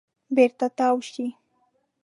بېرته 0.35 0.65
تاو 0.77 0.97
شئ. 1.09 1.25